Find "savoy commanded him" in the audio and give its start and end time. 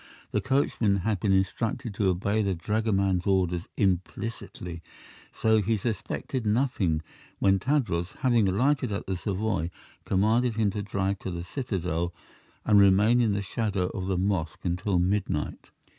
9.15-10.71